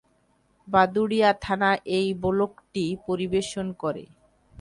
[0.67, 4.03] বাদুড়িয়া থানা এই ব্লকটি পরিবেশন করে।